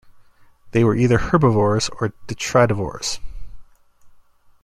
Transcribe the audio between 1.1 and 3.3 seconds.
herbivores or detritivores.